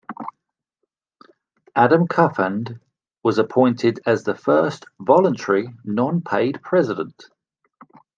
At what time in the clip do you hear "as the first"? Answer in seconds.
4.07-4.85